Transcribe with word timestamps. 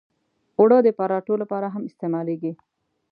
اوړه 0.57 0.77
د 0.83 0.87
پراتو 0.97 1.33
لپاره 1.41 1.67
هم 1.73 1.83
استعمالېږي 1.89 2.51